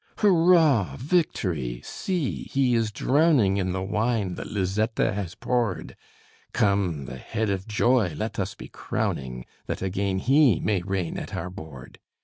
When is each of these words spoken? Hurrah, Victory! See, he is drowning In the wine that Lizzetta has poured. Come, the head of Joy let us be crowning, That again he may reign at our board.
Hurrah, 0.17 0.95
Victory! 0.97 1.79
See, 1.83 2.45
he 2.45 2.73
is 2.73 2.91
drowning 2.91 3.57
In 3.57 3.71
the 3.71 3.83
wine 3.83 4.33
that 4.33 4.47
Lizzetta 4.47 5.13
has 5.13 5.35
poured. 5.35 5.95
Come, 6.53 7.05
the 7.05 7.17
head 7.17 7.51
of 7.51 7.67
Joy 7.67 8.15
let 8.17 8.39
us 8.39 8.55
be 8.55 8.67
crowning, 8.67 9.45
That 9.67 9.83
again 9.83 10.17
he 10.17 10.59
may 10.59 10.81
reign 10.81 11.19
at 11.19 11.35
our 11.35 11.51
board. 11.51 11.99